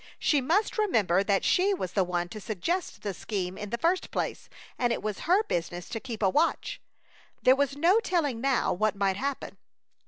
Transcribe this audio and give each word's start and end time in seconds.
She 0.17 0.41
must 0.41 0.79
remember 0.79 1.23
that 1.23 1.43
she 1.45 1.75
was 1.75 1.91
the 1.93 2.03
one 2.03 2.27
to 2.29 2.41
suggest 2.41 3.03
the 3.03 3.13
scheme 3.13 3.55
in 3.55 3.69
the 3.69 3.77
first 3.77 4.09
place, 4.09 4.49
and 4.79 4.91
it 4.91 5.03
was 5.03 5.19
her 5.29 5.43
business 5.43 5.87
to 5.89 5.99
keep 5.99 6.23
a 6.23 6.29
watch. 6.31 6.81
There 7.43 7.55
was 7.55 7.77
no 7.77 7.99
telling 7.99 8.41
now 8.41 8.73
what 8.73 8.95
might 8.95 9.17
happen. 9.17 9.57